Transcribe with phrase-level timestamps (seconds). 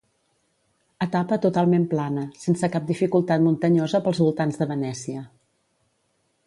[1.05, 5.25] Etapa totalment plana, sense cap dificultat muntanyosa pels voltants de Venècia.